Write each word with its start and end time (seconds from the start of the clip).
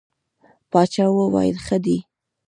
باچا 0.71 1.05
وویل 1.11 1.57
ښه 1.65 1.77
دی. 1.85 1.97